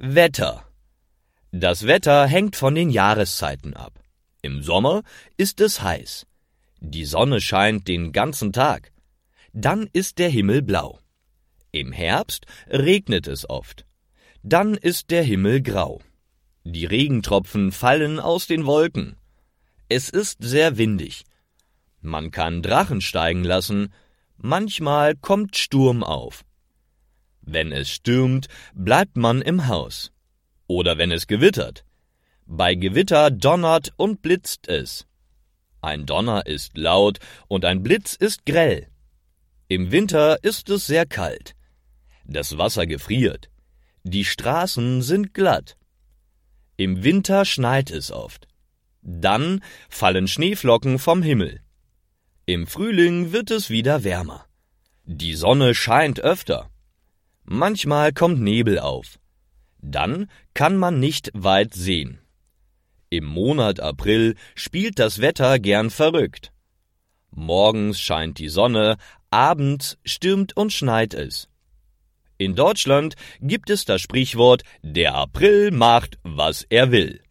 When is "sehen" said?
61.72-62.20